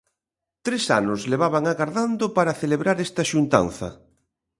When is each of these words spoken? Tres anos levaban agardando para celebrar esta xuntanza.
Tres 0.65 0.83
anos 0.99 1.21
levaban 1.33 1.63
agardando 1.67 2.25
para 2.37 2.57
celebrar 2.61 2.97
esta 3.07 3.23
xuntanza. 3.31 3.89